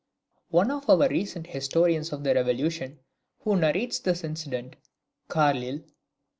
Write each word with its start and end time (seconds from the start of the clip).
]One 0.49 0.71
of 0.71 0.89
our 0.89 1.07
recent 1.09 1.45
historians 1.45 2.11
of 2.11 2.23
the 2.23 2.33
Revolution, 2.33 3.01
who 3.41 3.55
narrates 3.55 3.99
this 3.99 4.23
incident, 4.23 4.77
[Carlyle. 5.27 5.81